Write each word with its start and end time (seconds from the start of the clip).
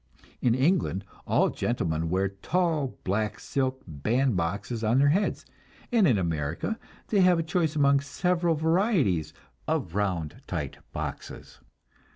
In 0.41 0.55
England 0.55 1.05
all 1.27 1.49
gentlemen 1.51 2.09
wear 2.09 2.29
tall 2.29 2.97
black 3.03 3.39
silk 3.39 3.83
band 3.85 4.35
boxes 4.35 4.83
on 4.83 4.97
their 4.97 5.09
heads, 5.09 5.45
and 5.91 6.07
in 6.07 6.17
America 6.17 6.79
they 7.09 7.21
have 7.21 7.37
a 7.37 7.43
choice 7.43 7.75
among 7.75 7.99
several 7.99 8.55
varieties 8.55 9.31
of 9.67 9.93
round 9.93 10.41
tight 10.47 10.79
boxes. 10.91 11.59